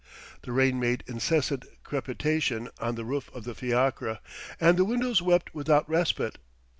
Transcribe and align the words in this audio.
The 0.41 0.51
rain 0.51 0.79
made 0.79 1.03
incessant 1.05 1.63
crepitation 1.83 2.69
on 2.79 2.95
the 2.95 3.05
roof 3.05 3.29
of 3.35 3.43
the 3.43 3.53
fiacre, 3.53 4.17
and 4.59 4.75
the 4.75 4.83
windows 4.83 5.21
wept 5.21 5.53
without 5.53 5.87
respite. 5.87 6.39